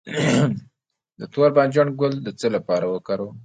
د 1.19 1.21
تور 1.33 1.49
بانجان 1.57 1.87
ګل 1.99 2.13
د 2.21 2.27
څه 2.39 2.47
لپاره 2.55 2.85
وکاروم؟ 2.87 3.35